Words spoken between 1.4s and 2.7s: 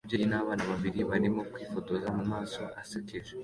kwifotoza mumaso